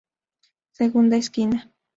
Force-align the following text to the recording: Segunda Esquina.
Segunda 0.71 1.15
Esquina. 1.15 1.71